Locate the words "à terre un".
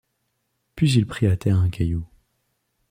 1.27-1.69